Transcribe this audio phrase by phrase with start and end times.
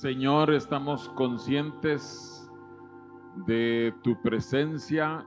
[0.00, 2.52] Señor, estamos conscientes
[3.46, 5.26] de tu presencia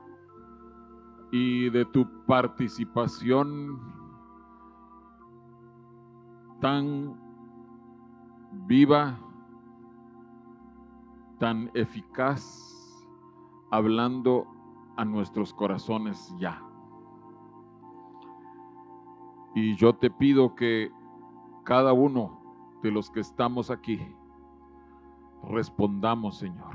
[1.32, 3.80] y de tu participación
[6.60, 7.20] tan
[8.68, 9.18] viva,
[11.40, 13.04] tan eficaz,
[13.72, 14.46] hablando
[14.96, 16.62] a nuestros corazones ya.
[19.56, 20.92] Y yo te pido que
[21.64, 24.00] cada uno de los que estamos aquí
[25.48, 26.74] respondamos, Señor,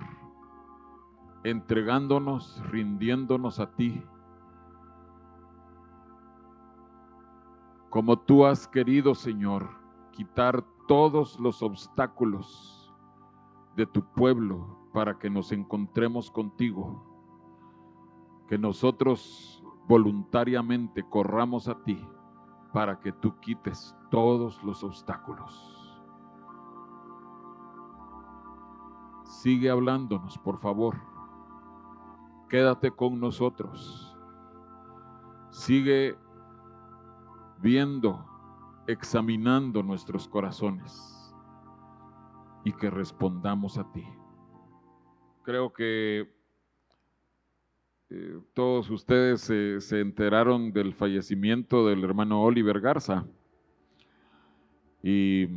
[1.43, 4.03] entregándonos, rindiéndonos a ti,
[7.89, 9.69] como tú has querido, Señor,
[10.11, 12.93] quitar todos los obstáculos
[13.75, 17.03] de tu pueblo para que nos encontremos contigo,
[18.47, 22.05] que nosotros voluntariamente corramos a ti
[22.73, 25.74] para que tú quites todos los obstáculos.
[29.45, 30.95] Sigue hablándonos, por favor.
[32.49, 34.17] Quédate con nosotros.
[35.51, 36.15] Sigue
[37.61, 38.25] viendo,
[38.87, 41.31] examinando nuestros corazones
[42.63, 44.03] y que respondamos a ti.
[45.43, 46.27] Creo que
[48.09, 53.27] eh, todos ustedes se enteraron del fallecimiento del hermano Oliver Garza
[55.03, 55.47] y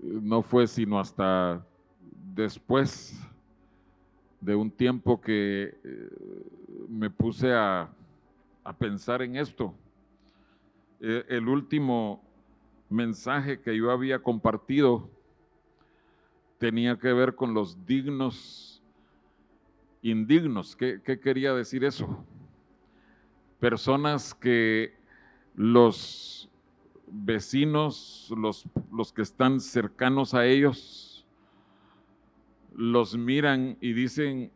[0.00, 1.66] no fue sino hasta
[2.38, 3.18] después
[4.40, 6.10] de un tiempo que eh,
[6.88, 7.90] me puse a,
[8.78, 9.74] pensar en esto.
[11.00, 12.22] Eh, el último
[12.90, 15.10] mensaje que yo había compartido
[16.58, 18.82] tenía que ver con los dignos
[20.02, 20.76] indignos.
[20.76, 22.24] ¿Qué, quería decir eso?
[23.58, 24.94] Personas que
[25.56, 26.48] los
[27.10, 31.07] vecinos, los, los que están cercanos a ellos,
[32.78, 34.52] los miran y dicen,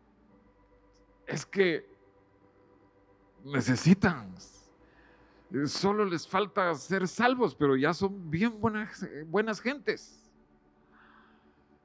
[1.27, 1.84] es que
[3.45, 4.33] necesitan,
[5.66, 10.31] solo les falta ser salvos, pero ya son bien buenas, buenas gentes.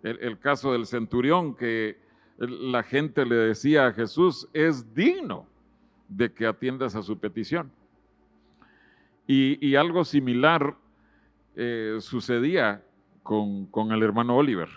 [0.03, 1.97] El, caso del centurión que
[2.37, 5.47] la gente le decía a Jesús, es digno
[6.07, 7.71] de que atiendas a su petición.
[9.25, 10.77] Y, algo similar
[11.55, 12.85] eh, sucedía
[13.23, 14.69] con, con el hermano Oliver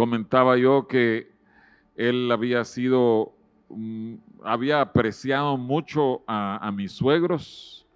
[0.00, 1.30] comentaba yo que
[1.94, 3.34] él había sido,
[3.68, 7.86] mm, había apreciado mucho a, mis suegros,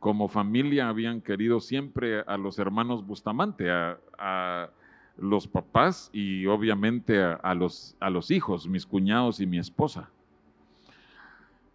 [0.00, 4.68] como familia habían querido siempre a los hermanos Bustamante, a,
[5.16, 10.10] los papás y obviamente a, los, a los hijos, mis cuñados y mi esposa.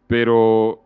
[0.07, 0.83] Pero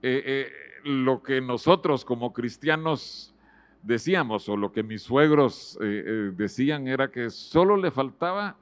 [0.00, 0.48] eh, eh,
[0.84, 3.34] lo que nosotros como cristianos
[3.82, 8.56] decíamos, o lo que mis suegros eh, eh, decían era que solo le faltaba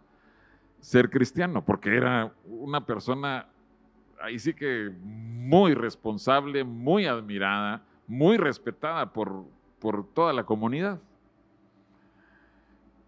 [0.81, 3.47] ser cristiano, porque era una persona,
[4.21, 9.45] ahí sí que muy responsable, muy admirada, muy respetada por,
[9.81, 11.01] por toda la comunidad.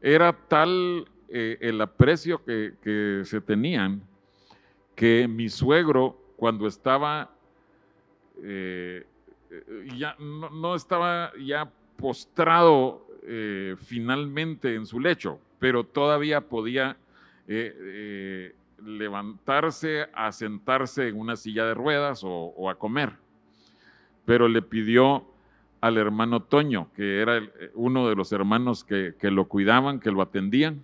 [0.00, 4.02] Era tal eh, el aprecio que, se tenían
[4.96, 7.30] que mi suegro, cuando estaba,
[9.94, 11.70] ya no, no, estaba ya
[12.00, 16.96] postrado eh, finalmente en su lecho, pero todavía podía
[17.46, 23.12] eh, eh, levantarse, a sentarse en una silla de ruedas o, a comer.
[24.24, 25.26] Pero le pidió
[25.80, 27.42] al hermano Toño, que era
[27.74, 30.82] uno de los hermanos que, lo cuidaban, que lo atendían,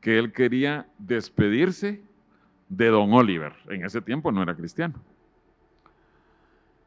[0.00, 2.02] que él quería despedirse
[2.68, 3.54] de don Oliver.
[3.68, 4.94] En ese tiempo no era cristiano.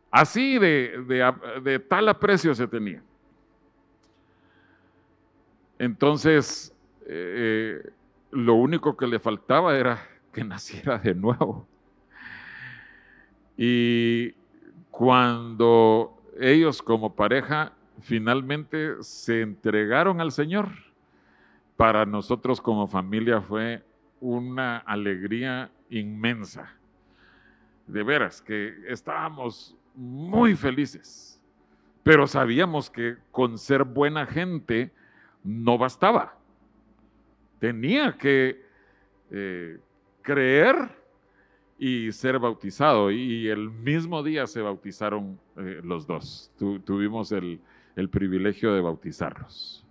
[0.09, 3.01] Así de, tal aprecio se tenía.
[5.79, 6.73] Entonces,
[7.07, 7.81] eh,
[8.31, 9.99] lo único que le faltaba era
[10.31, 11.67] que naciera de nuevo.
[13.57, 14.33] Y
[14.91, 20.69] cuando ellos como pareja finalmente se entregaron al Señor,
[21.75, 23.83] para nosotros como familia fue
[24.19, 26.73] una alegría inmensa.
[27.85, 31.41] De veras que estábamos muy felices,
[32.03, 34.91] pero sabíamos que con ser buena gente,
[35.47, 36.37] no bastaba.
[37.59, 38.61] Tenía que
[39.31, 39.79] eh,
[40.21, 40.75] creer
[41.79, 43.09] y ser bautizado.
[43.11, 46.51] Y el mismo día se bautizaron eh, los dos.
[46.57, 47.61] tuvimos el,
[48.11, 49.85] privilegio de bautizarlos.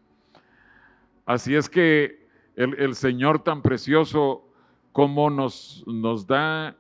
[1.25, 2.25] Así es que
[2.55, 4.45] el, Señor tan precioso
[4.93, 6.77] como nos, nos da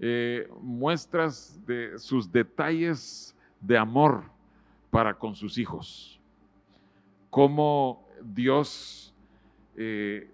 [0.00, 4.24] eh, muestras de sus detalles de amor
[4.90, 6.20] para con sus hijos.
[8.24, 9.14] Dios
[9.76, 10.30] eh,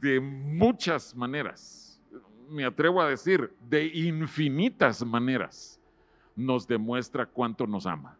[0.00, 2.00] de muchas maneras,
[2.48, 5.80] me atrevo a decir, de infinitas maneras,
[6.34, 8.16] nos demuestra cuánto nos ama.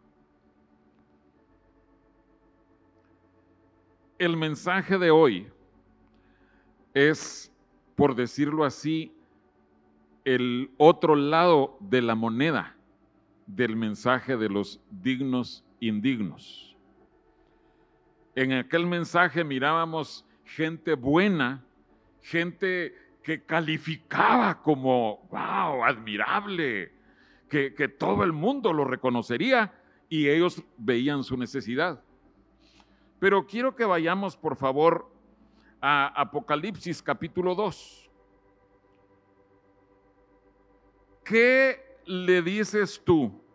[4.17, 5.47] El mensaje de hoy
[6.93, 7.53] es,
[7.95, 9.13] por decirlo así,
[10.25, 12.75] el otro lado de la moneda
[13.45, 16.76] del mensaje de los dignos indignos.
[18.37, 21.65] En aquel mensaje mirábamos gente buena,
[22.21, 26.91] gente que calificaba como, wow, admirable,
[27.49, 29.73] que, que todo el mundo lo reconocería
[30.07, 32.03] y ellos veían su necesidad.
[33.17, 35.11] Pero quiero que vayamos, por favor,
[35.81, 38.07] a Apocalipsis capítulo 2.
[41.23, 43.46] ¿Qué le dices tú?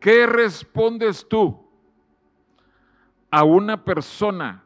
[0.00, 1.66] ¿Qué respondes tú
[3.30, 4.64] a una persona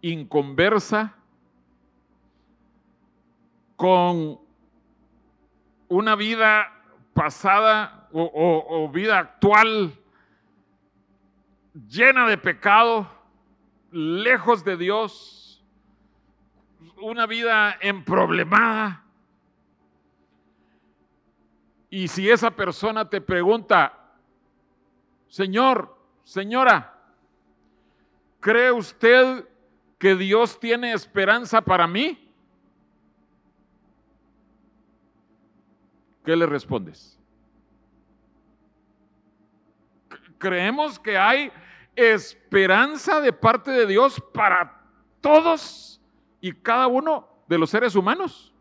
[0.00, 1.16] inconversa
[3.76, 4.38] con
[5.88, 6.72] una vida
[7.14, 9.92] pasada o, vida actual
[11.88, 13.08] llena de pecado,
[13.90, 15.64] lejos de Dios,
[17.00, 19.04] una vida emproblemada.
[21.90, 24.01] Y si esa persona te pregunta,
[25.32, 26.94] Señor, señora,
[28.38, 29.48] ¿cree usted
[29.96, 32.30] que Dios tiene esperanza para mí?
[36.22, 37.18] ¿Qué le respondes?
[40.36, 41.50] Creemos que hay
[41.96, 44.82] esperanza de parte de Dios para
[45.22, 45.98] todos
[46.42, 48.51] y cada uno de los seres humanos.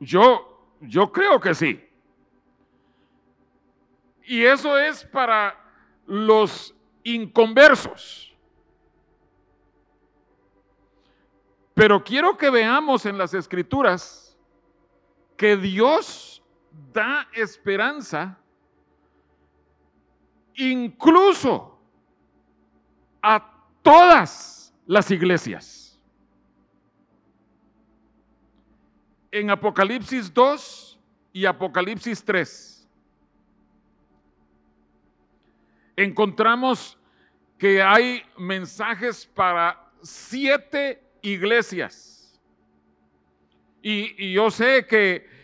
[0.00, 1.84] Yo, yo creo que sí.
[4.24, 5.58] Y eso es para
[6.06, 8.36] los inconversos.
[11.74, 14.36] Pero quiero que veamos en las escrituras
[15.36, 16.42] que Dios
[16.92, 18.36] da esperanza
[20.54, 21.78] incluso
[23.22, 25.87] a todas las iglesias.
[29.30, 30.98] En Apocalipsis 2
[31.32, 32.78] y Apocalipsis 3
[35.96, 36.96] encontramos
[37.58, 42.40] que hay mensajes para siete iglesias.
[43.82, 45.36] Y, yo sé que,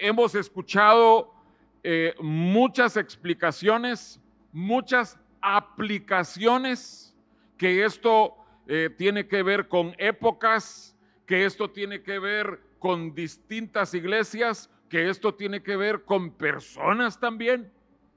[0.00, 1.34] hemos escuchado
[1.82, 4.18] eh, muchas explicaciones,
[4.52, 7.14] muchas aplicaciones,
[7.58, 8.34] que esto
[8.66, 15.08] eh, tiene que ver con épocas, que esto tiene que ver con distintas iglesias, que
[15.08, 17.72] esto tiene que ver con personas también.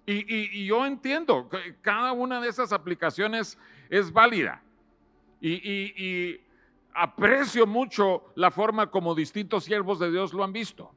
[0.08, 3.60] Y, yo entiendo que cada una de esas aplicaciones
[3.92, 4.64] es válida.
[5.40, 6.42] y,
[6.96, 10.92] aprecio mucho la forma como distintos siervos de Dios lo han visto.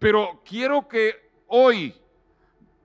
[0.00, 1.94] Pero quiero que hoy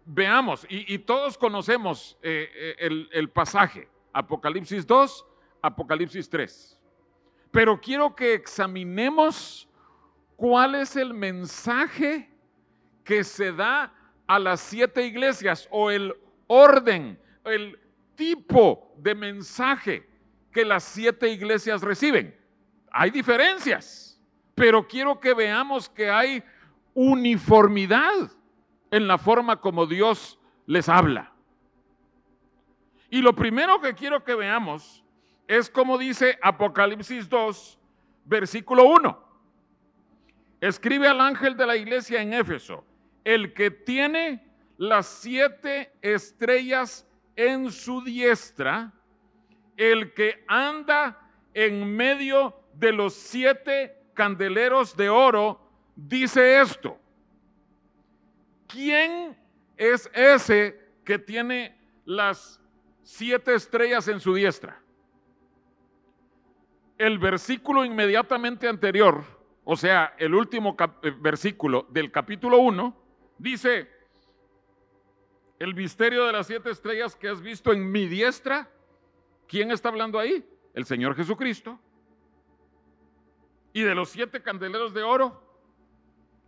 [0.06, 5.26] veamos, y, todos conocemos eh, eh, el, el pasaje, Apocalipsis 2,
[5.64, 6.80] Apocalipsis 3.
[7.50, 9.68] Pero quiero que examinemos
[10.36, 12.30] cuál es el mensaje
[13.04, 13.94] que se da
[14.28, 16.16] a las siete iglesias o el
[16.48, 17.80] orden, el
[18.16, 20.08] tipo de mensaje
[20.52, 22.36] que las siete iglesias reciben.
[22.92, 24.20] Hay diferencias,
[24.56, 26.44] pero quiero que veamos que hay
[26.94, 28.32] uniformidad
[28.90, 31.34] en la forma como Dios les habla.
[33.10, 35.04] Y lo primero que quiero que veamos
[35.48, 37.80] es como dice Apocalipsis 2,
[38.26, 39.25] versículo 1.
[40.66, 42.84] Escribe al ángel de la iglesia en Éfeso,
[43.24, 44.44] el que tiene
[44.78, 48.92] las siete estrellas en su diestra
[49.78, 51.22] el que anda
[51.54, 55.62] en medio de los siete candeleros de oro,
[55.96, 56.98] dice esto.
[58.68, 59.38] ¿Quién
[59.78, 62.60] es ese que tiene las
[63.04, 64.82] siete estrellas en su diestra?
[66.98, 69.35] El versículo inmediatamente anterior,
[69.66, 72.96] o sea, el último eh, versículo del capítulo 1,
[73.38, 73.90] dice,
[75.60, 78.70] el misterio de las siete estrellas que has visto en mi diestra
[79.48, 80.48] ¿Quién está hablando ahí?
[80.74, 81.80] El Señor Jesucristo.
[83.74, 85.42] Y de los siete candeleros de oro.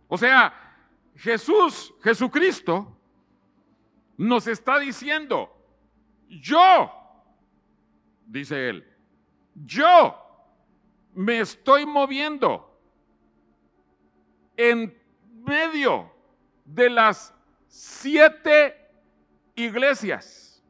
[0.08, 0.76] O sea,
[1.16, 2.96] Jesús, Jesucristo,
[4.16, 5.54] nos está diciendo,
[6.28, 6.90] yo,
[8.26, 8.96] dice él,
[9.54, 10.16] yo
[11.14, 12.67] me estoy moviendo
[14.58, 14.94] en
[15.46, 16.12] medio
[16.64, 17.32] de las
[17.68, 18.76] siete
[19.54, 20.62] iglesias.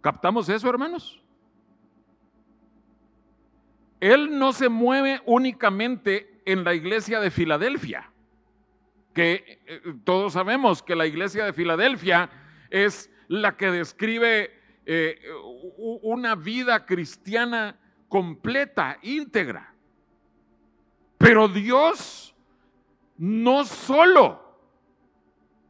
[0.00, 1.20] ¿Captamos eso, hermanos?
[3.98, 8.12] Él no se mueve únicamente en la iglesia de Filadelfia,
[9.12, 12.30] que eh, todos sabemos que la iglesia de Filadelfia
[12.70, 14.52] es la que describe
[14.84, 15.18] eh,
[15.76, 17.76] una vida cristiana
[18.08, 19.75] completa, íntegra.
[21.18, 22.34] Pero Dios
[23.16, 24.40] no solo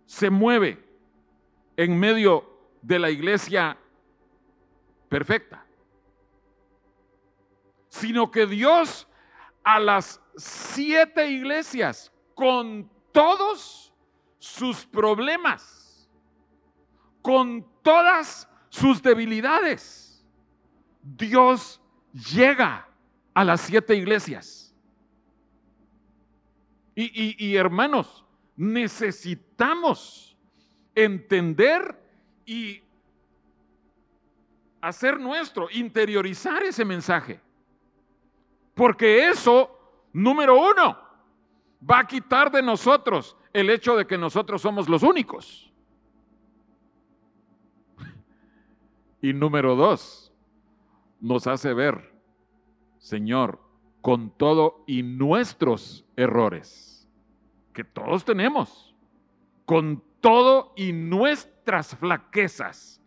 [0.05, 0.85] se mueve
[1.77, 2.45] en medio
[2.83, 3.77] de la iglesia
[5.09, 5.65] perfecta,
[7.89, 9.07] sino que Dios
[9.63, 13.93] a las siete iglesias con todos
[14.39, 16.09] sus problemas,
[17.23, 20.25] con todas sus debilidades,
[21.03, 21.81] Dios
[22.13, 22.89] llega
[23.35, 24.66] a las siete iglesias.
[26.99, 28.25] Y, hermanos,
[28.57, 30.35] necesitamos
[30.95, 32.03] entender
[32.47, 32.83] y
[34.81, 37.39] hacer nuestro, interiorizar ese mensaje.
[38.75, 39.71] Porque eso,
[40.15, 40.99] número uno,
[41.89, 45.71] va a quitar de nosotros el hecho de que nosotros somos los únicos.
[49.21, 50.33] Y número dos,
[51.21, 52.15] nos hace ver,
[52.99, 53.66] Señor,
[54.07, 57.09] con todo y nuestros errores,
[57.75, 58.95] que todos tenemos,
[59.65, 63.03] con todo y nuestras flaquezas,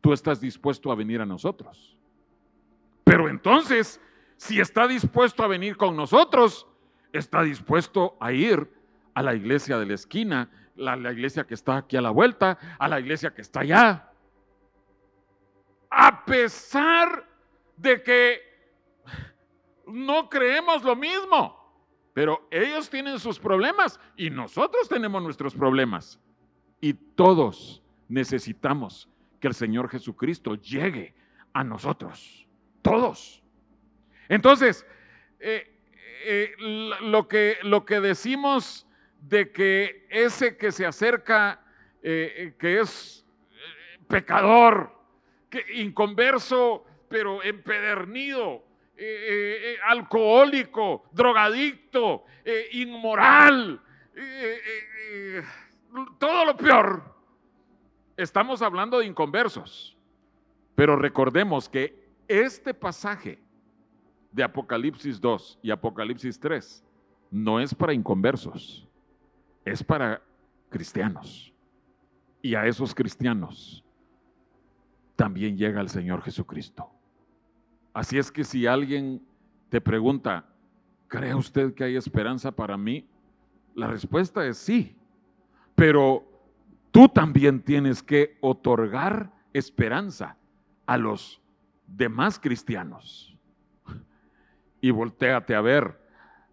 [0.00, 1.98] tú estás dispuesto a venir a nosotros.
[3.02, 4.00] Pero entonces,
[4.36, 6.68] si está dispuesto a venir con nosotros,
[7.12, 8.70] está dispuesto a ir
[9.14, 12.56] a la iglesia de la esquina, la, la iglesia que está aquí a la vuelta,
[12.78, 14.12] a la iglesia que está allá.
[15.90, 17.28] A pesar
[17.76, 18.55] de que
[19.86, 21.56] no creemos lo mismo,
[22.12, 26.20] pero ellos tienen sus problemas y nosotros tenemos nuestros problemas.
[26.80, 29.08] Y todos necesitamos
[29.40, 31.14] que el Señor Jesucristo llegue
[31.52, 32.46] a nosotros.
[32.82, 33.42] Todos.
[34.28, 34.86] Entonces,
[35.40, 35.76] eh,
[36.24, 36.52] eh,
[37.02, 38.86] lo, que, lo que decimos
[39.20, 41.60] de que ese que se acerca,
[42.02, 43.24] eh, que es
[44.08, 44.92] pecador,
[45.50, 48.65] que inconverso, pero empedernido,
[48.98, 52.24] eh, eh, eh, alcohólico, drogadicto,
[52.72, 53.78] inmoral,
[56.18, 57.02] todo lo peor.
[58.16, 59.94] Estamos hablando de inconversos,
[60.74, 63.38] pero recordemos que este pasaje
[64.32, 66.82] de Apocalipsis 2 y Apocalipsis 3
[67.30, 68.88] no es para inconversos,
[69.62, 70.22] es para
[70.70, 71.52] cristianos.
[72.40, 73.84] Y a esos cristianos
[75.16, 76.95] también llega el Señor Jesucristo.
[77.96, 79.26] Así es que si alguien
[79.70, 80.44] te pregunta,
[81.08, 83.08] ¿cree usted que hay esperanza para mí?
[83.74, 84.94] La respuesta es sí,
[85.74, 86.22] pero
[86.90, 90.36] tú también tienes que otorgar esperanza
[90.84, 91.40] a los
[91.86, 93.34] demás cristianos.
[94.82, 95.98] Y volteate a ver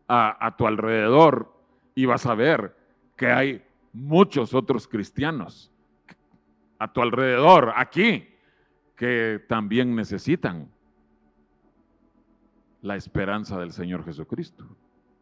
[0.08, 1.54] a, a tu alrededor
[1.94, 2.74] y vas a ver
[3.18, 5.74] que hay muchos otros cristianos
[6.80, 8.30] a tu alrededor, aquí,
[8.96, 10.72] que también necesitan
[12.84, 14.68] la esperanza del Señor Jesucristo.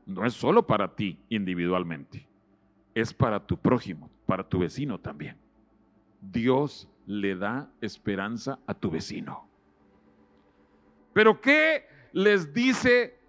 [0.06, 2.27] No es solo para ti individualmente,
[2.94, 5.38] es para tu prójimo, para tu vecino también.
[6.20, 9.48] Dios le da esperanza a tu vecino.
[11.13, 13.20] Pero ¿qué les dice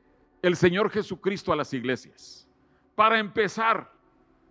[0.41, 2.49] el Señor Jesucristo a las iglesias?
[2.95, 3.93] Para empezar,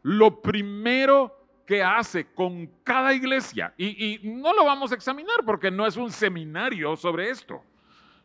[0.04, 1.36] lo primero
[1.66, 5.98] que hace con cada iglesia, y, y, no lo vamos a examinar porque no es
[5.98, 7.64] un seminario sobre esto,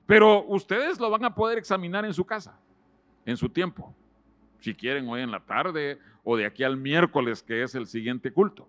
[0.06, 2.58] pero ustedes lo van a poder examinar en su casa,
[3.25, 3.94] en su tiempo,
[4.60, 8.32] si quieren hoy en la tarde o de aquí al miércoles, que es el siguiente
[8.32, 8.68] culto.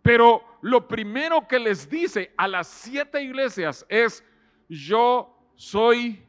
[0.00, 4.24] Pero lo primero que les dice a las siete iglesias es,
[4.68, 6.24] yo soy,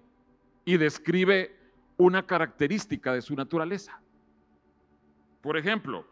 [0.66, 1.56] y describe
[1.98, 4.00] una característica de su naturaleza.
[5.42, 6.08] Por ejemplo,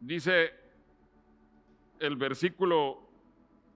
[0.00, 0.52] dice
[2.00, 3.07] el versículo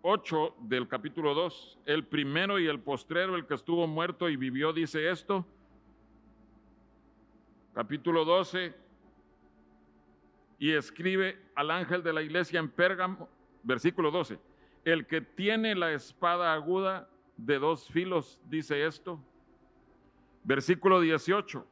[0.03, 4.73] 8 del capítulo 2, el primero y el postrero, el que estuvo muerto y vivió,
[4.73, 5.47] dice esto.
[7.73, 8.75] Capítulo 12,
[10.59, 13.29] y escribe al ángel de la iglesia en Pérgamo,
[13.63, 14.39] versículo 12,
[14.85, 19.21] el que tiene la espada aguda de dos filos, dice esto.
[20.45, 21.65] Versículo 18,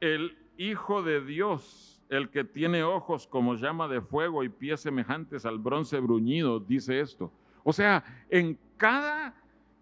[0.00, 5.46] el Hijo de Dios el que tiene ojos como llama de fuego y pies semejantes
[5.46, 7.32] al bronce bruñido, dice esto.
[7.64, 9.34] O sea, en cada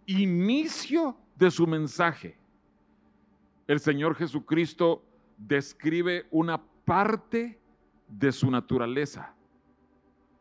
[0.07, 2.39] inicio de su mensaje,
[3.67, 5.05] el Señor Jesucristo
[5.37, 7.59] describe una parte
[8.07, 9.35] de su naturaleza.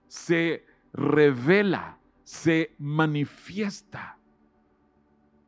[0.07, 4.15] Se revela, se manifiesta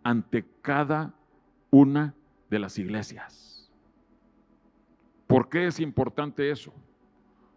[0.02, 1.14] ante cada
[1.70, 2.16] una
[2.50, 3.51] de las iglesias.
[5.32, 6.74] ¿Por qué es importante eso?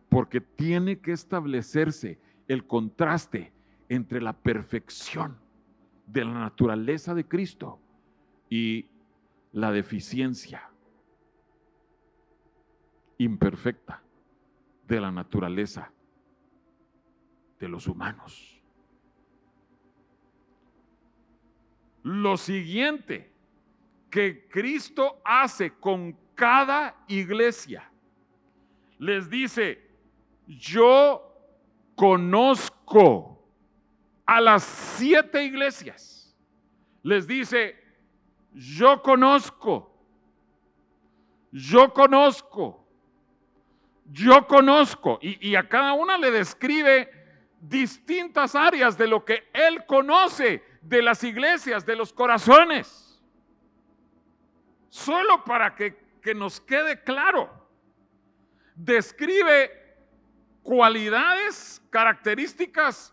[0.09, 3.53] Porque tiene que establecerse el contraste
[3.89, 5.37] entre la perfección
[6.07, 7.81] de la naturaleza de Cristo
[8.49, 8.87] y
[9.51, 10.71] la deficiencia
[13.19, 14.05] imperfecta
[14.87, 15.91] de la naturaleza
[17.59, 18.63] de los humanos.
[22.05, 23.33] Lo siguiente
[24.11, 27.91] que Cristo hace con cada iglesia,
[28.99, 29.81] les dice,
[30.47, 31.23] yo
[31.95, 33.35] conozco
[34.27, 36.35] a las siete iglesias.
[37.03, 37.77] Les dice,
[38.53, 39.95] yo conozco,
[41.53, 42.87] yo conozco,
[44.11, 45.19] yo conozco.
[45.21, 47.11] Y, a cada una le describe
[47.61, 53.23] distintas áreas de lo que él conoce de las iglesias, de los corazones.
[54.89, 57.51] Solo para que, que nos quede claro.
[58.75, 59.71] Describe
[60.63, 63.13] cualidades, características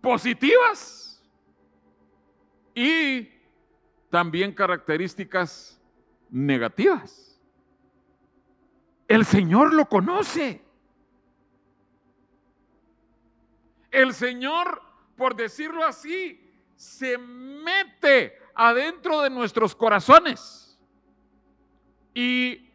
[0.00, 1.22] positivas
[2.74, 3.28] y
[4.10, 5.78] también características
[6.30, 7.38] negativas.
[9.06, 10.64] El Señor lo conoce.
[13.90, 14.80] El Señor,
[15.14, 16.42] por decirlo así,
[16.74, 20.65] se mete adentro de nuestros corazones.
[22.16, 22.66] Y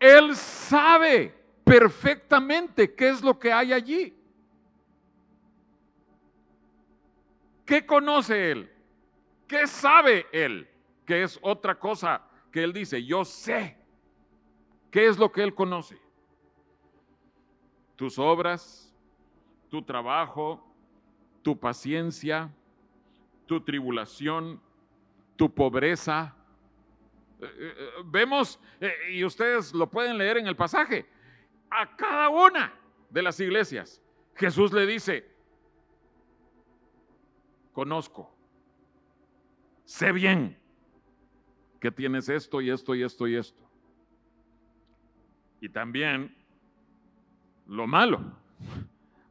[0.00, 4.16] Él sabe perfectamente qué es lo que hay allí.
[7.66, 8.72] ¿Qué conoce Él?
[9.46, 10.66] ¿Qué sabe Él?
[11.04, 13.76] Que es otra cosa que Él dice, yo sé.
[14.90, 16.00] ¿Qué es lo que Él conoce?
[17.94, 18.90] Tus obras,
[19.68, 20.66] tu trabajo,
[21.42, 22.50] tu paciencia,
[23.44, 24.62] tu tribulación,
[25.36, 26.34] tu pobreza.
[27.42, 28.60] Eh, eh, vemos,
[29.10, 31.06] y ustedes lo pueden leer en el pasaje,
[31.70, 32.72] a cada una
[33.10, 34.00] de las iglesias.
[34.36, 35.28] Jesús le dice,
[37.72, 38.32] conozco,
[39.84, 40.56] sé bien
[41.80, 43.68] que tienes esto y esto y esto y esto.
[45.60, 46.36] Y también
[47.66, 48.20] lo malo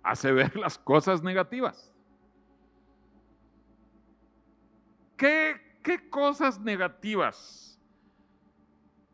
[0.04, 1.94] hace ver las cosas negativas.
[5.16, 7.71] ¿Qué, qué cosas negativas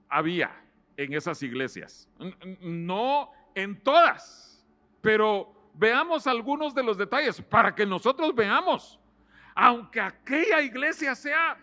[0.09, 0.67] había?
[0.97, 2.09] en esas iglesias.
[2.59, 4.65] No en todas,
[4.99, 8.99] pero veamos algunos de los detalles para que nosotros veamos,
[9.55, 11.57] aunque aquella iglesia sea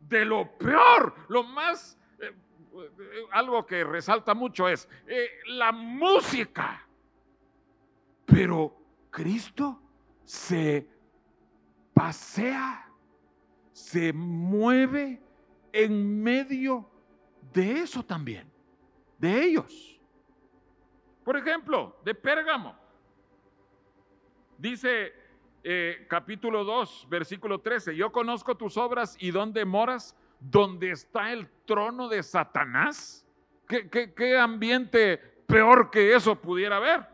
[0.00, 6.86] de lo peor, lo más, eh, eh, algo que resalta mucho es eh, la música,
[8.24, 8.74] pero
[9.10, 9.80] Cristo
[10.24, 10.86] se
[11.92, 12.90] pasea,
[13.72, 15.20] se mueve
[15.72, 16.97] en medio de
[17.54, 18.50] eso también
[19.18, 20.00] de ellos.
[21.24, 22.74] Por ejemplo, de Pérgamo.
[24.56, 25.12] Dice
[25.62, 31.48] eh, capítulo 2, versículo 13, yo conozco tus obras y dónde moras, donde está el
[31.66, 33.26] trono de Satanás.
[33.66, 37.06] ¿Qué, qué ambiente peor que eso pudiera haber?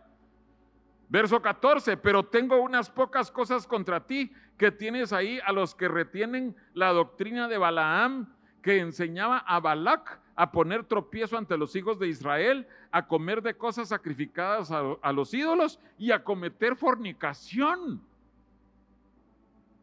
[1.08, 5.88] Verso 14, pero tengo unas pocas cosas contra ti que tienes ahí a los que
[5.88, 8.33] retienen la doctrina de Balaam
[8.64, 13.54] que enseñaba a Balac a poner tropiezo ante los hijos de Israel, a comer de
[13.54, 18.00] cosas sacrificadas a, los ídolos y a cometer fornicación.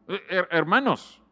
[0.08, 1.22] Eh, hermanos,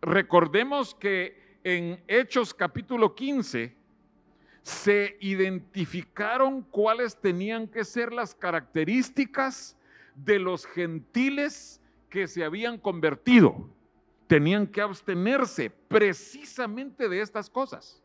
[0.00, 3.76] recordemos que en Hechos capítulo 15
[4.62, 9.76] se identificaron cuáles tenían que ser las características
[10.14, 13.68] de los gentiles que se habían convertido.
[14.28, 18.00] Tenían que abstenerse precisamente de estas cosas.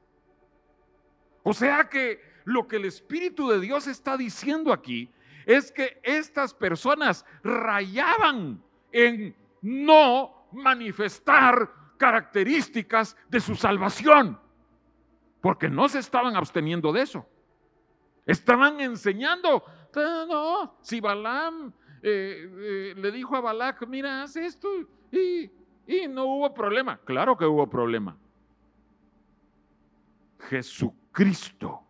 [1.44, 5.12] O sea que lo que el Espíritu de Dios está diciendo aquí
[5.46, 14.40] es que estas personas rayaban en no manifestar características de su salvación,
[15.42, 17.28] porque no se estaban absteniendo de eso.
[18.26, 19.64] Estaban enseñando,
[19.96, 24.70] ah, no, si Balaam eh, eh, le dijo a Balac, mira, haz esto
[25.12, 25.50] y,
[25.88, 26.98] y no hubo problema.
[27.06, 28.18] Claro que hubo problema.
[30.50, 31.84] Jesucristo Cristo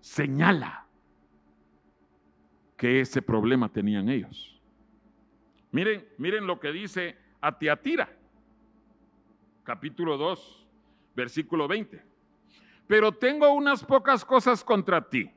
[0.00, 0.86] señala
[2.76, 4.58] que ese problema tenían ellos.
[5.70, 8.08] Miren, miren lo que dice a Tiatira.
[9.64, 10.66] capítulo 2,
[11.14, 12.02] versículo 20.
[12.86, 15.30] Pero tengo unas pocas cosas contra ti,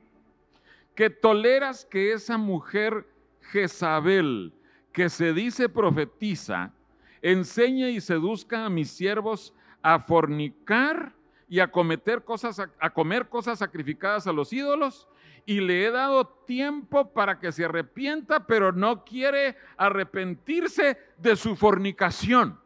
[0.95, 3.06] que toleras que esa mujer
[3.41, 4.54] Jezabel,
[4.99, 6.73] que se dice profetiza,
[7.21, 11.13] enseñe y seduzca a mis siervos a fornicar
[11.47, 15.07] y a cometer cosas, a comer cosas sacrificadas a los ídolos
[15.45, 21.55] y le he dado tiempo para que se arrepienta, pero no quiere arrepentirse de su
[21.55, 22.59] fornicación.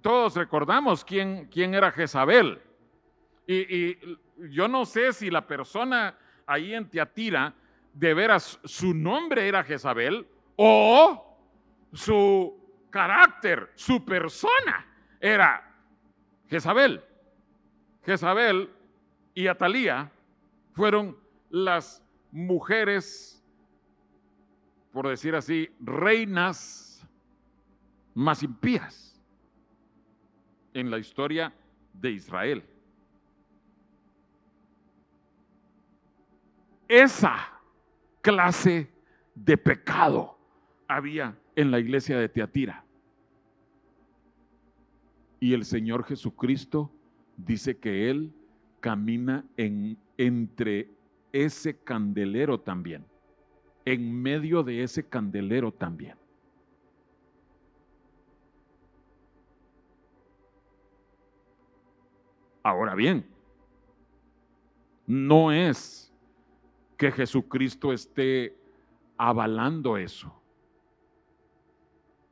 [0.00, 2.62] Todos recordamos quién, quién era Jezabel.
[3.46, 7.54] Y, y, yo no sé si la persona ahí en Teatira,
[7.94, 10.26] de veras, su nombre era Jezabel
[10.56, 11.38] o
[11.92, 14.86] su carácter, su persona
[15.20, 15.72] era
[16.48, 17.02] Jezabel.
[18.04, 18.70] Jezabel
[19.32, 20.12] y Atalía
[20.72, 21.16] fueron
[21.50, 23.42] las mujeres,
[24.92, 27.06] por decir así, reinas
[28.12, 29.20] más impías
[30.74, 31.54] en la historia
[31.92, 32.64] de Israel.
[36.88, 37.53] Esa
[38.24, 38.90] clase
[39.34, 40.38] de pecado
[40.88, 42.82] había en la iglesia de Teatira.
[45.38, 46.90] Y el Señor Jesucristo
[47.36, 48.32] dice que Él
[48.80, 50.88] camina en, entre
[51.32, 53.04] ese candelero también,
[53.84, 56.16] en medio de ese candelero también.
[62.62, 63.26] Ahora bien,
[65.06, 66.03] no es
[66.96, 68.56] que Jesucristo esté
[69.16, 70.32] avalando eso.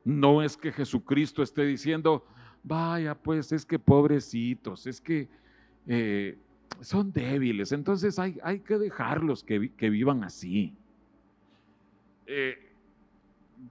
[0.04, 2.26] No es que Jesucristo esté diciendo,
[2.62, 5.28] vaya, pues es que pobrecitos, es que
[5.86, 6.38] eh,
[6.80, 10.74] son débiles, entonces hay, hay que dejarlos que, vivan así.
[12.26, 12.72] Eh,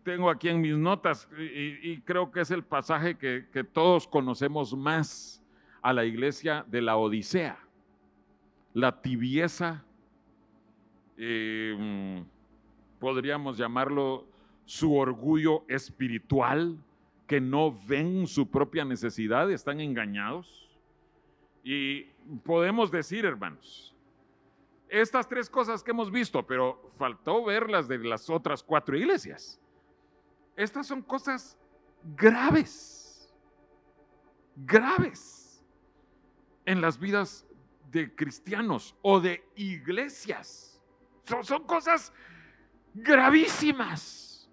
[0.04, 5.44] tengo aquí en mis notas y, creo que es el pasaje que, todos conocemos más
[5.82, 7.58] a la iglesia de la Odisea.
[8.74, 9.84] La tibieza,
[11.18, 12.24] eh,
[13.00, 14.26] podríamos llamarlo
[14.66, 16.78] su orgullo espiritual,
[17.28, 20.70] que no ven su propia necesidad, están engañados.
[21.64, 22.04] Y
[22.44, 23.96] podemos decir, hermanos,
[24.90, 29.60] estas tres cosas que hemos visto, pero faltó ver las de las otras cuatro iglesias.
[30.56, 31.58] Estas son cosas
[32.16, 33.34] graves,
[34.56, 35.64] graves
[36.66, 37.48] en las vidas
[37.90, 40.71] de cristianos o de iglesias.
[41.32, 42.12] Son, son cosas
[42.94, 44.50] gravísimas.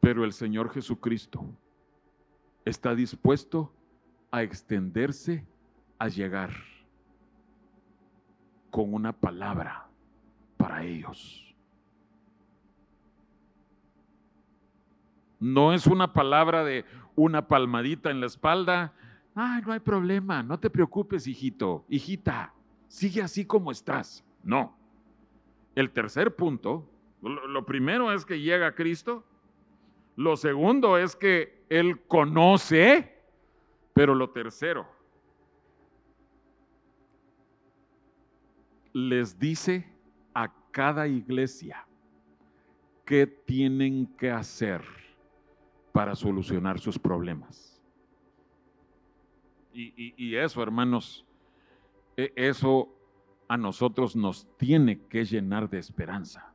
[0.00, 1.46] Pero el Señor Jesucristo
[2.64, 3.72] está dispuesto
[4.32, 5.46] a extenderse,
[5.96, 6.50] a llegar
[8.72, 9.86] con una palabra
[10.56, 11.54] para ellos.
[15.38, 18.92] No es una palabra de una palmadita en la espalda.
[19.36, 22.52] Ay, no hay problema, no te preocupes, hijito, hijita,
[22.92, 24.22] sigue así como estás.
[24.44, 24.76] No.
[25.74, 26.86] El tercer punto,
[27.22, 29.24] lo primero es que llega Cristo,
[30.16, 33.18] lo segundo es que Él conoce,
[33.94, 34.86] pero lo tercero,
[38.92, 39.90] les dice
[40.34, 41.86] a cada iglesia
[43.06, 44.82] qué tienen que hacer
[45.92, 47.80] para solucionar sus problemas.
[49.72, 51.24] Y, eso, hermanos,
[52.16, 52.88] eso
[53.48, 56.52] a nosotros nos tiene que llenar de esperanza.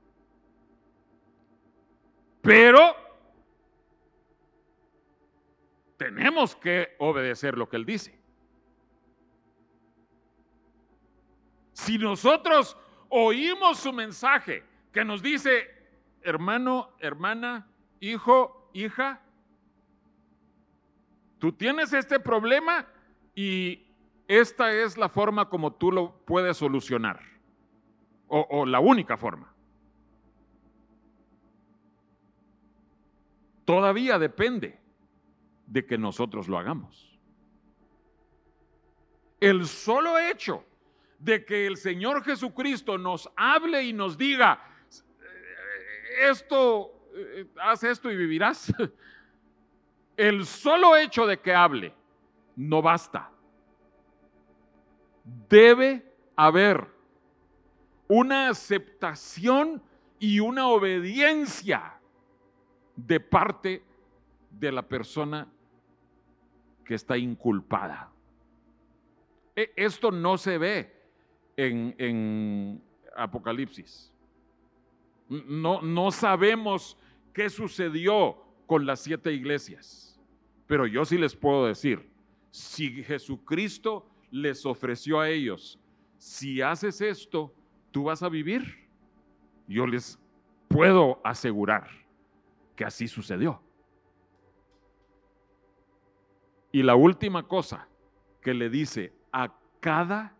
[2.41, 2.95] Pero
[5.97, 8.17] tenemos que obedecer lo que Él dice.
[11.73, 12.77] Si nosotros
[13.09, 15.67] oímos su mensaje que nos dice,
[16.21, 17.67] hermano, hermana,
[17.99, 19.21] hijo, hija,
[21.39, 22.87] tú tienes este problema
[23.35, 23.86] y
[24.27, 27.21] esta es la forma como tú lo puedes solucionar,
[28.27, 29.53] o, la única forma.
[33.63, 34.79] Todavía depende
[35.65, 37.17] de que nosotros lo hagamos.
[39.39, 40.63] El solo hecho
[41.19, 44.61] de que el Señor Jesucristo nos hable y nos diga,
[46.21, 48.73] esto, eh, haz esto y vivirás.
[50.17, 51.93] El solo hecho de que hable
[52.55, 53.29] no basta.
[55.49, 56.87] Debe haber
[58.07, 59.81] una aceptación
[60.19, 61.99] y una obediencia
[62.95, 63.83] de parte
[64.49, 65.47] de la persona
[66.83, 68.11] que está inculpada.
[69.55, 70.93] E, esto no se ve
[71.57, 72.81] en,
[73.15, 74.13] Apocalipsis.
[75.27, 76.97] No, no sabemos
[77.33, 78.37] qué sucedió
[78.67, 80.19] con las siete iglesias.
[80.67, 82.07] Pero yo sí les puedo decir,
[82.51, 85.79] si Jesucristo les ofreció a ellos,
[86.17, 87.53] si haces esto,
[87.91, 88.89] tú vas a vivir.
[89.67, 90.19] Yo les
[90.67, 91.87] puedo asegurar
[92.75, 93.61] que así sucedió.
[96.71, 97.87] Y la última cosa
[98.41, 100.35] que le dice a cada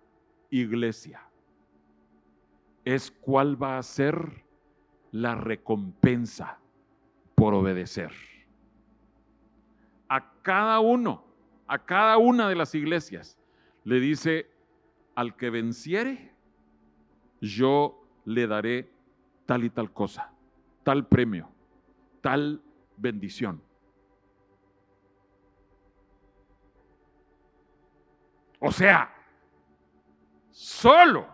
[0.50, 1.24] iglesia
[2.86, 4.46] es cuál va a ser
[5.12, 6.60] la recompensa
[7.36, 8.12] por obedecer.
[10.10, 11.26] A cada uno,
[11.68, 13.38] a cada una de las iglesias,
[13.88, 14.52] le dice,
[15.16, 16.36] al que venciere,
[17.40, 18.92] yo le daré
[19.46, 20.30] tal y tal cosa,
[20.84, 21.50] tal premio,
[22.20, 22.62] tal
[22.98, 23.64] bendición.
[28.60, 29.16] O sea,
[30.50, 31.26] solo,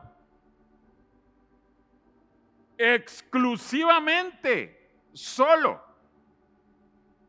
[2.78, 5.82] exclusivamente, solo,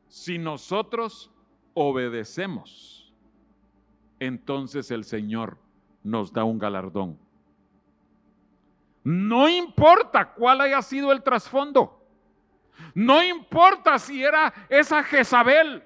[0.06, 1.32] si nosotros
[1.72, 3.03] obedecemos,
[4.26, 5.58] entonces el Señor
[6.02, 7.18] nos da un galardón.
[9.02, 12.00] No importa cuál haya sido el trasfondo.
[12.94, 15.82] No importa si era esa Jezabel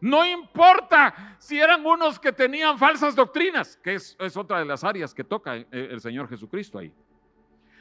[0.00, 5.14] no importa si eran unos que tenían falsas doctrinas, que es, otra de las áreas
[5.14, 6.92] que toca eh, el Señor Jesucristo ahí.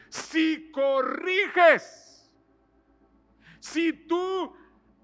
[0.10, 2.32] Si corriges,
[3.60, 4.56] si tú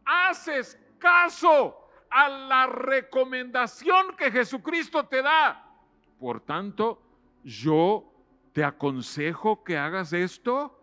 [0.06, 1.78] haces caso
[2.12, 5.72] a la recomendación que Jesucristo te da,
[6.20, 7.02] por tanto,
[7.44, 8.14] yo
[8.54, 10.80] te aconsejo que hagas esto.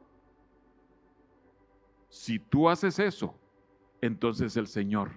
[2.08, 3.38] Si tú haces eso,
[4.00, 5.12] entonces el Señor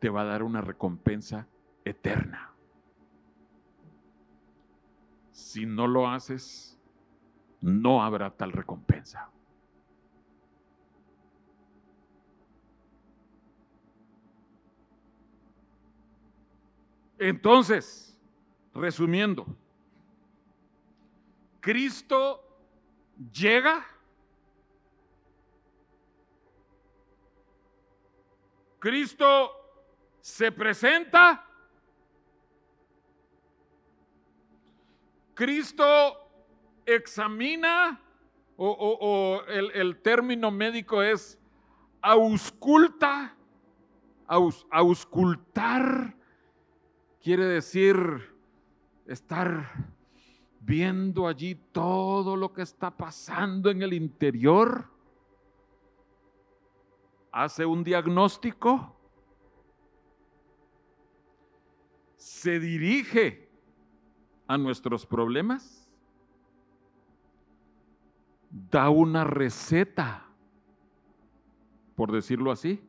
[0.00, 1.46] te va a dar una recompensa
[1.82, 2.52] eterna.
[5.32, 6.78] Si no lo haces,
[7.62, 9.30] no habrá tal recompensa.
[17.18, 18.18] Entonces,
[18.74, 19.46] resumiendo,
[21.60, 22.42] Cristo
[23.32, 23.86] llega,
[28.78, 29.50] Cristo
[30.20, 31.46] se presenta,
[35.34, 36.30] Cristo
[36.84, 38.00] examina,
[38.56, 41.40] o, el, término médico es
[42.00, 43.34] ausculta,
[44.26, 46.14] auscultar,
[47.24, 47.96] quiere decir
[49.06, 49.72] estar
[50.60, 54.90] viendo allí todo lo que está pasando en el interior,
[57.32, 58.94] hace un diagnóstico,
[62.18, 63.48] se dirige
[64.46, 65.90] a nuestros problemas,
[68.50, 70.26] da una receta,
[71.96, 72.86] por decirlo así.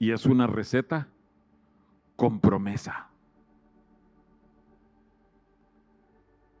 [0.00, 1.06] Y es una receta
[2.16, 3.08] con promesa.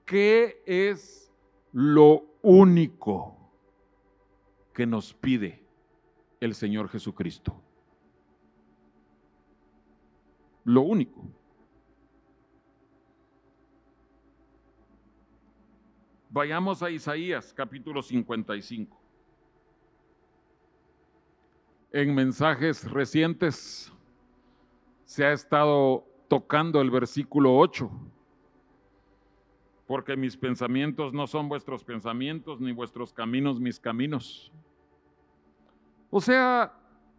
[0.06, 1.32] ¿Qué es
[1.72, 3.36] lo único
[4.72, 5.64] que nos pide
[6.38, 7.60] el Señor Jesucristo?
[10.64, 11.22] lo único.
[16.28, 18.99] Vayamos a Isaías capítulo 55.
[21.92, 23.92] En mensajes recientes
[25.04, 27.90] se ha estado tocando el versículo 8,
[29.86, 34.52] porque mis pensamientos no son vuestros pensamientos, ni vuestros caminos mis caminos.
[36.10, 36.72] O sea,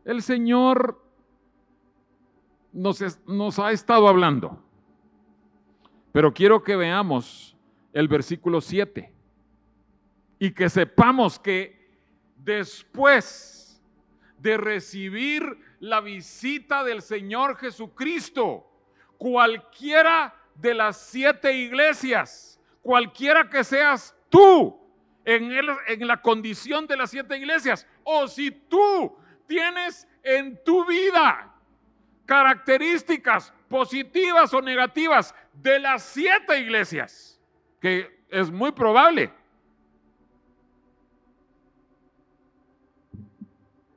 [0.06, 1.02] el Señor
[2.72, 4.58] nos, ha estado hablando.
[6.12, 7.56] Pero quiero que veamos
[7.94, 9.14] el versículo 7
[10.40, 11.90] y que sepamos que
[12.38, 13.61] después
[14.42, 15.44] de recibir
[15.80, 18.68] la visita del Señor Jesucristo,
[19.18, 24.80] cualquiera de las siete iglesias, cualquiera que seas tú
[25.26, 25.52] en,
[25.88, 29.16] en la condición de las siete iglesias, o si tú
[29.48, 31.54] tienes en tu vida
[32.26, 37.40] características positivas o negativas de las siete iglesias,
[37.80, 39.32] que es muy probable.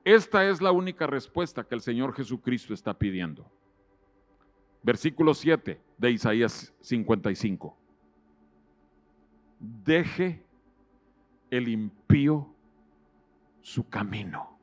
[0.04, 3.50] Esta es la única respuesta que el Señor Jesucristo está pidiendo.
[4.82, 7.76] Versículo 7 de Isaías 55.
[9.58, 10.44] Deje
[11.50, 12.54] el impío
[13.62, 14.54] su camino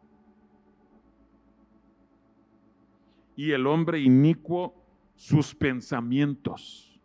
[3.35, 4.75] y el hombre inicuo
[5.15, 6.99] sus pensamientos.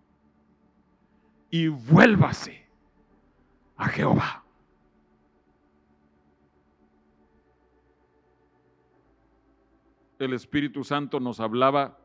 [1.50, 2.66] Y vuélvase
[3.76, 4.45] a Jehová.
[10.18, 11.98] El Espíritu Santo nos hablaba,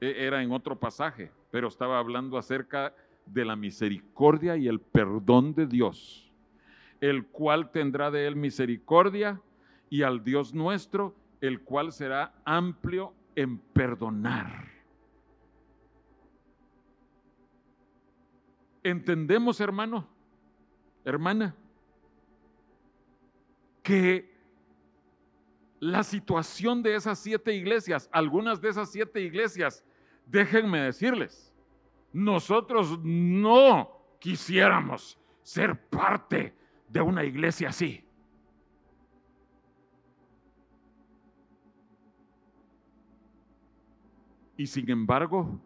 [0.00, 2.94] e, era en otro pasaje, pero estaba hablando acerca
[3.26, 6.32] de la misericordia y el perdón de Dios,
[7.00, 9.40] el cual tendrá de él misericordia
[9.90, 14.68] y al Dios nuestro, el cual será amplio en perdonar.
[18.82, 20.06] ¿Entendemos, hermano?
[21.04, 21.54] Hermana,
[23.82, 24.33] que
[25.84, 29.84] la situación de esas siete iglesias, algunas de esas siete iglesias,
[30.24, 31.54] déjenme decirles,
[32.10, 36.54] nosotros no quisiéramos ser parte
[36.88, 38.02] de una iglesia así.
[44.56, 45.60] Y sin embargo,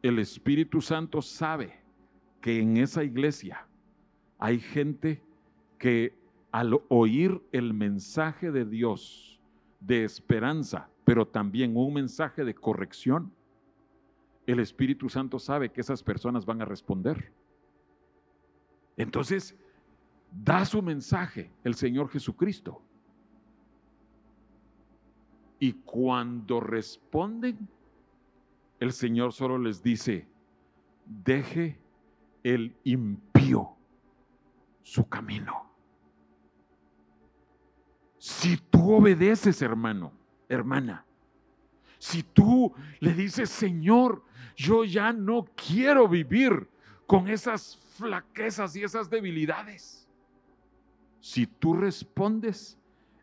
[0.00, 1.80] el Espíritu Santo sabe
[2.40, 3.66] que en esa iglesia
[4.38, 5.20] hay gente
[5.76, 6.16] que
[6.50, 9.40] al oír el mensaje de Dios
[9.80, 13.32] de esperanza, pero también un mensaje de corrección,
[14.46, 17.32] el Espíritu Santo sabe que esas personas van a responder.
[18.96, 19.54] Entonces,
[20.32, 22.82] da su mensaje el Señor Jesucristo.
[25.60, 27.68] Y cuando responden,
[28.80, 30.26] el Señor solo les dice,
[31.04, 31.78] deje
[32.42, 33.76] el impío
[34.82, 35.67] su camino.
[38.18, 40.12] Si tú obedeces, hermano,
[40.48, 41.04] hermana,
[41.98, 44.24] si tú le dices, Señor,
[44.56, 46.68] yo ya no quiero vivir
[47.06, 50.08] con esas flaquezas y esas debilidades.
[51.20, 52.78] Si tú respondes,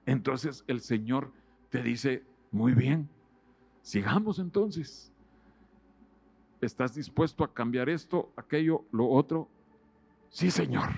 [0.05, 1.31] entonces el Señor
[1.69, 3.09] te dice, muy bien,
[3.81, 5.11] sigamos entonces.
[6.61, 9.49] ¿Estás dispuesto a cambiar esto, aquello, lo otro?
[10.29, 10.89] Sí, Señor.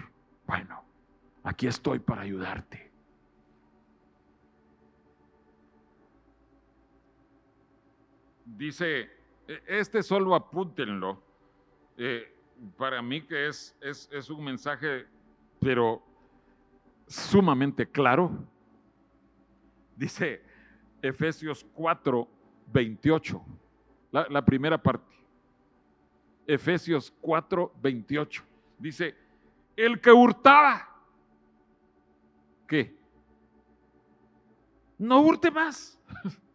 [0.45, 0.83] Bueno,
[1.43, 2.86] aquí estoy para ayudarte.
[8.55, 9.09] Dice,
[9.47, 11.21] e, este solo apúntenlo.
[11.97, 12.33] Eh,
[12.77, 15.05] para mí que es, es, es un mensaje,
[15.59, 16.01] pero
[17.07, 18.31] sumamente claro.
[19.95, 20.41] Dice
[21.01, 22.27] Efesios 4,
[22.71, 23.41] 28,
[24.11, 25.15] la, la primera parte.
[26.45, 28.43] Efesios 4, 28.
[28.79, 29.15] Dice,
[29.75, 30.87] el que hurtaba,
[32.67, 32.95] ¿qué?
[34.97, 35.99] No hurte más.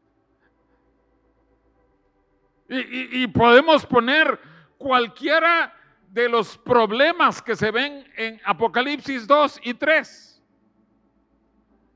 [2.72, 4.40] y, podemos poner
[4.78, 5.74] cualquiera
[6.08, 10.42] de los problemas que se ven en Apocalipsis 2 y 3.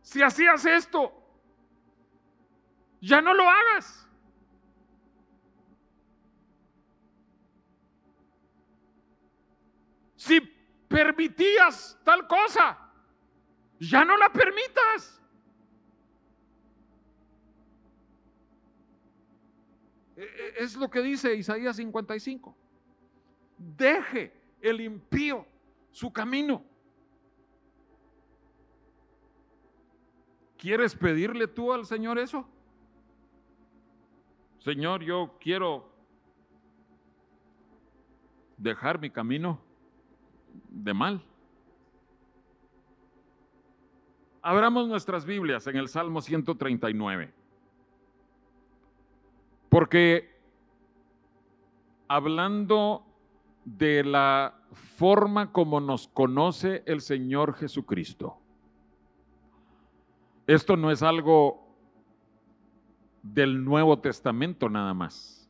[0.02, 1.12] Si hacías esto,
[3.00, 4.06] ya no lo hagas.
[10.16, 10.40] Si
[10.88, 12.78] permitías tal cosa,
[13.78, 15.22] ya no la permitas.
[20.16, 22.56] Es lo que dice Isaías 55.
[23.58, 25.46] Deje el impío
[25.90, 26.62] su camino.
[30.56, 32.48] ¿Quieres pedirle tú al Señor eso?
[34.58, 35.88] Señor, yo quiero
[38.56, 39.60] dejar mi camino
[40.68, 41.22] de mal.
[44.42, 47.32] Abramos nuestras Biblias en el Salmo 139.
[49.76, 50.34] Porque
[52.08, 53.04] hablando
[53.66, 58.38] de la forma como nos conoce el Señor Jesucristo,
[60.46, 61.76] esto no es algo
[63.22, 65.46] del Nuevo Testamento nada más.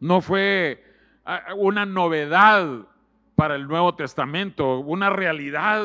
[0.00, 0.82] No fue
[1.56, 2.88] una novedad
[3.36, 5.84] para el Nuevo Testamento, una realidad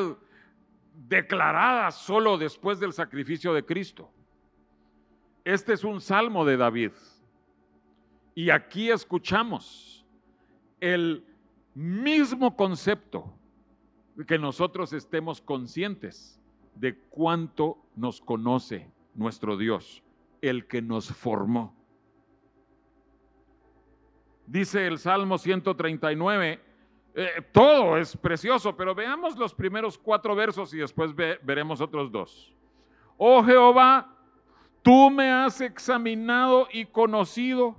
[0.94, 4.10] declarada solo después del sacrificio de Cristo.
[5.44, 6.92] Este es un salmo de David.
[8.34, 10.04] Y aquí escuchamos
[10.80, 11.24] el
[11.74, 13.32] mismo concepto
[14.26, 16.40] que nosotros estemos conscientes
[16.74, 20.02] de cuánto nos conoce nuestro Dios,
[20.40, 21.74] el que nos formó.
[24.46, 26.60] Dice el Salmo 139,
[27.14, 32.52] eh, todo es precioso, pero veamos los primeros cuatro versos y después veremos otros dos.
[33.16, 34.13] Oh Jehová,
[34.84, 37.74] tú me has examinado y conocido.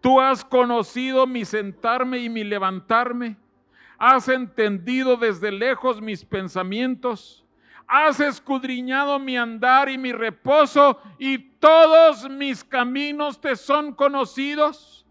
[0.00, 3.36] Tú has conocido mi sentarme y mi levantarme.
[3.98, 7.44] Has entendido desde lejos mis pensamientos.
[7.86, 15.02] Has escudriñado mi andar y mi reposo y todos mis caminos te son conocidos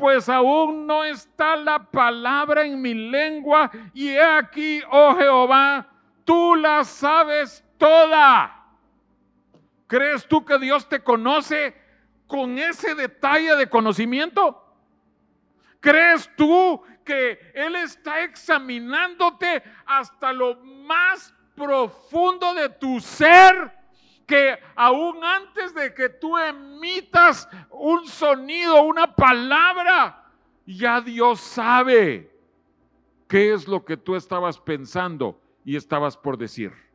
[0.00, 5.86] pues aún no está la palabra en mi lengua, y he aquí, oh Jehová,
[6.24, 8.59] tú la sabes toda.
[9.90, 11.74] ¿Crees tú que Dios te conoce
[12.28, 14.64] con ese detalle de conocimiento?
[15.80, 23.72] ¿Crees tú que Él está examinándote hasta lo más profundo de tu ser?
[24.28, 30.24] Que aún antes de que tú emitas un sonido, una palabra,
[30.64, 32.32] ya Dios sabe
[33.26, 36.89] qué es lo que tú estabas pensando y estabas por decir.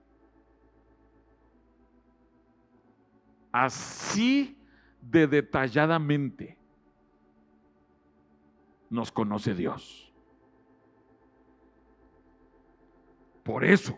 [3.55, 4.57] Así
[4.99, 6.57] de detalladamente
[8.89, 10.11] nos conoce Dios.
[13.43, 13.97] Por eso,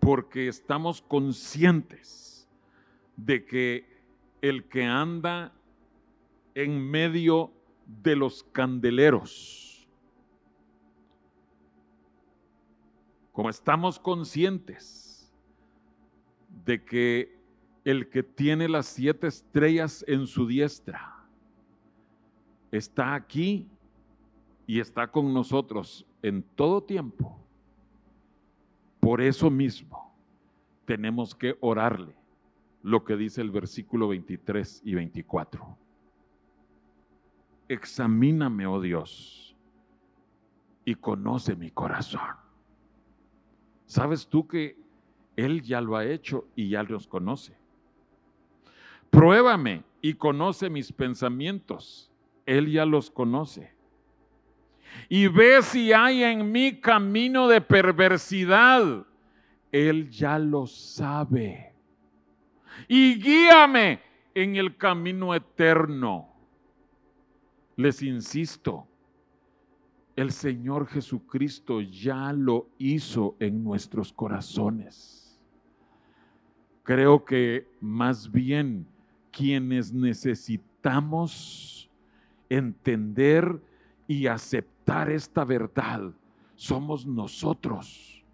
[0.00, 2.48] porque estamos conscientes
[3.14, 4.02] de que
[4.40, 5.52] el que anda
[6.54, 7.52] en medio
[7.84, 9.86] de los candeleros,
[13.32, 15.07] como estamos conscientes
[16.64, 17.38] de que
[17.84, 21.24] el que tiene las siete estrellas en su diestra
[22.70, 23.68] está aquí
[24.66, 27.38] y está con nosotros en todo tiempo.
[29.00, 30.14] Por eso mismo
[30.84, 32.14] tenemos que orarle
[32.82, 35.78] lo que dice el versículo 23 y 24.
[37.68, 39.56] Examíname, oh Dios,
[40.84, 42.36] y conoce mi corazón.
[43.86, 44.78] ¿Sabes tú que
[45.38, 47.56] Él ya lo ha hecho y ya los conoce?
[49.08, 52.10] Pruébame y conoce mis pensamientos.
[52.44, 53.72] Él ya los conoce.
[55.08, 59.06] Y ve si hay en mí camino de perversidad.
[59.70, 61.72] Él ya lo sabe.
[62.88, 64.00] Y guíame
[64.34, 66.34] en el camino eterno.
[67.76, 68.88] Les insisto,
[70.16, 75.26] el Señor Jesucristo ya lo hizo en nuestros corazones.
[76.88, 78.88] Creo que más bien
[79.30, 81.90] quienes necesitamos
[82.48, 83.60] entender
[84.06, 86.14] y aceptar esta verdad
[86.54, 88.24] somos nosotros.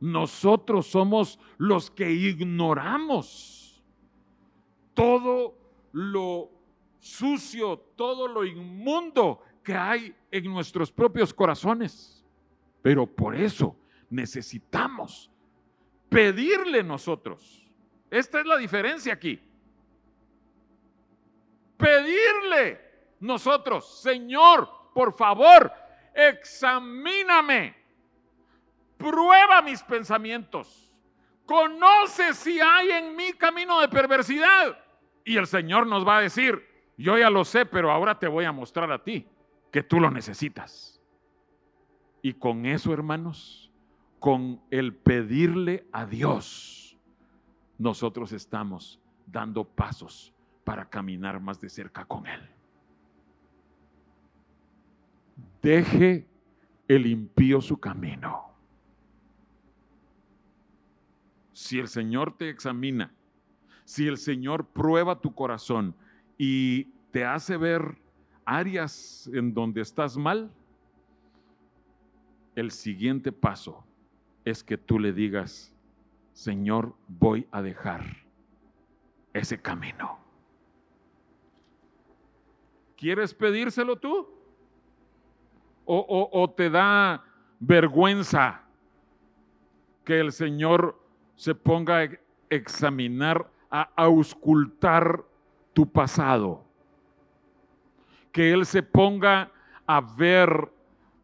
[0.00, 3.80] Nosotros somos los que ignoramos
[4.92, 5.54] todo
[5.92, 6.50] lo
[6.98, 12.26] sucio, todo lo inmundo que hay en nuestros propios corazones.
[12.82, 13.76] Pero por eso
[14.10, 15.31] necesitamos
[16.12, 17.66] pedirle nosotros.
[18.10, 19.40] Esta es la diferencia aquí
[21.82, 22.80] pedirle
[23.18, 25.72] nosotros, Señor, por favor,
[26.14, 27.74] examíname,
[28.96, 30.92] prueba mis pensamientos,
[31.44, 34.78] conoce si hay en mí camino de perversidad.
[35.24, 36.64] Y el Señor nos va a decir,
[36.96, 39.26] yo ya lo sé, pero ahora te voy a mostrar a ti
[39.72, 41.00] que tú lo necesitas.
[42.22, 43.71] Y con eso, hermanos,
[44.22, 46.96] con el pedirle a Dios,
[47.76, 52.40] nosotros estamos dando pasos para caminar más de cerca con Él.
[55.60, 56.28] Deje
[56.86, 58.52] el impío su camino.
[61.52, 63.12] Si el Señor te examina,
[63.84, 65.96] si el Señor prueba tu corazón
[66.38, 67.98] y te hace ver
[68.44, 70.48] áreas en donde estás mal,
[72.54, 73.84] el siguiente paso
[74.44, 75.72] es que tú le digas,
[76.32, 78.02] Señor, voy a dejar
[79.32, 80.18] ese camino.
[82.96, 84.28] ¿Quieres pedírselo tú?
[85.84, 87.24] ¿O, te da
[87.58, 88.62] vergüenza
[90.04, 90.98] que el Señor
[91.34, 92.08] se ponga a
[92.48, 95.24] examinar, a auscultar
[95.72, 96.64] tu pasado?
[98.30, 99.50] Que Él se ponga
[99.86, 100.70] a ver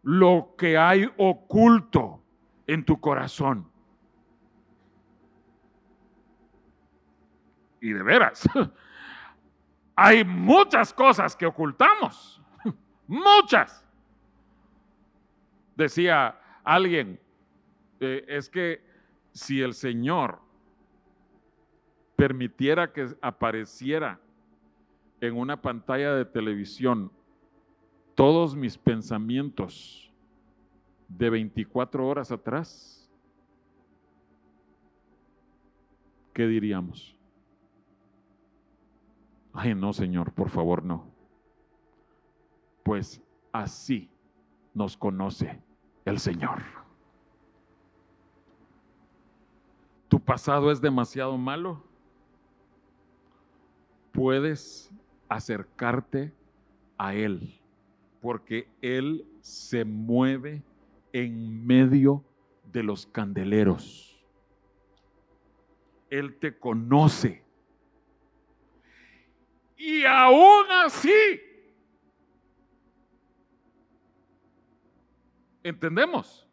[0.02, 2.20] lo que hay oculto
[2.68, 3.66] en tu corazón.
[7.80, 8.48] Y de veras,
[9.96, 12.40] hay muchas cosas que ocultamos,
[13.06, 13.84] muchas.
[15.74, 17.18] Decía alguien,
[18.00, 18.84] eh, es que
[19.32, 20.40] si el Señor
[22.16, 24.20] permitiera que apareciera
[25.20, 27.10] en una pantalla de televisión
[28.14, 30.07] todos mis pensamientos
[31.08, 33.10] de 24 horas atrás,
[36.34, 37.18] ¿qué diríamos?
[39.52, 41.06] Ay, no, Señor, por favor, no.
[42.84, 44.08] Pues así
[44.74, 45.60] nos conoce
[46.04, 46.62] el Señor.
[50.08, 51.82] ¿Tu pasado es demasiado malo?
[54.12, 54.90] Puedes
[55.28, 56.32] acercarte
[56.96, 57.60] a Él,
[58.20, 60.62] porque Él se mueve
[61.24, 62.24] en medio
[62.64, 64.24] de los candeleros.
[66.10, 67.44] Él te conoce.
[69.76, 71.40] Y aún así,
[75.62, 76.48] ¿entendemos?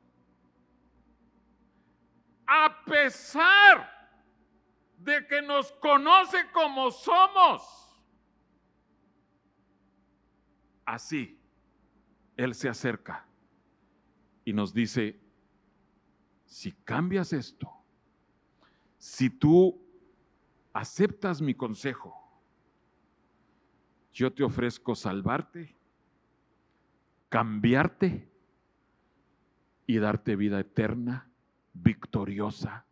[2.48, 3.90] A pesar
[4.98, 8.02] de que nos conoce como somos,
[10.86, 11.40] así
[12.38, 13.25] Él se acerca
[14.46, 15.20] y nos dice,
[16.46, 17.70] si cambias esto,
[18.98, 19.84] si tú
[20.72, 22.16] aceptas mi consejo,
[24.14, 25.76] yo te ofrezco salvarte,
[27.28, 28.32] cambiarte
[29.88, 31.30] y darte vida eterna,
[31.74, 32.86] victoriosa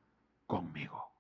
[0.48, 1.13] conmigo.